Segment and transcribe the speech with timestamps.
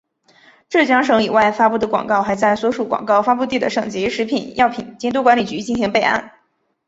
[0.67, 6.31] 浙江省以外发布的广告还在所属广告发布地的省级食品药品监督管理局进行备案。